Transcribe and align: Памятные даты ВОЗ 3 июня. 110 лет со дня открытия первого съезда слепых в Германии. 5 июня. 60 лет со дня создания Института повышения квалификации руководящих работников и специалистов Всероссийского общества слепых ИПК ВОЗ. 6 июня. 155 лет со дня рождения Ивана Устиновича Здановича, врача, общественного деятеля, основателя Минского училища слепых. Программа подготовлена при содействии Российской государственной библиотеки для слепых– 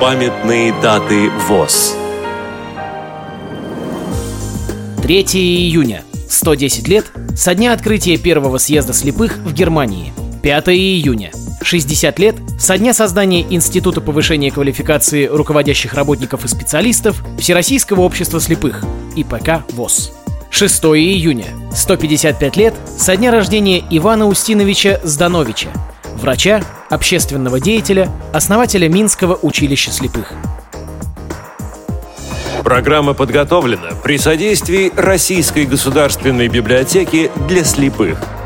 Памятные 0.00 0.72
даты 0.80 1.28
ВОЗ 1.46 1.94
3 5.02 5.22
июня. 5.34 6.04
110 6.26 6.88
лет 6.88 7.04
со 7.36 7.54
дня 7.54 7.74
открытия 7.74 8.16
первого 8.16 8.56
съезда 8.56 8.94
слепых 8.94 9.36
в 9.36 9.52
Германии. 9.52 10.14
5 10.42 10.68
июня. 10.68 11.32
60 11.60 12.18
лет 12.18 12.36
со 12.58 12.78
дня 12.78 12.94
создания 12.94 13.42
Института 13.42 14.00
повышения 14.00 14.50
квалификации 14.50 15.26
руководящих 15.26 15.92
работников 15.92 16.46
и 16.46 16.48
специалистов 16.48 17.22
Всероссийского 17.38 18.00
общества 18.00 18.40
слепых 18.40 18.82
ИПК 19.16 19.70
ВОЗ. 19.74 20.12
6 20.48 20.82
июня. 20.96 21.48
155 21.74 22.56
лет 22.56 22.74
со 22.86 23.18
дня 23.18 23.30
рождения 23.30 23.84
Ивана 23.90 24.28
Устиновича 24.28 24.98
Здановича, 25.04 25.68
врача, 26.14 26.62
общественного 26.90 27.60
деятеля, 27.60 28.10
основателя 28.32 28.88
Минского 28.88 29.38
училища 29.40 29.90
слепых. 29.90 30.32
Программа 32.62 33.14
подготовлена 33.14 33.92
при 34.04 34.18
содействии 34.18 34.92
Российской 34.94 35.64
государственной 35.64 36.48
библиотеки 36.48 37.30
для 37.48 37.64
слепых– 37.64 38.18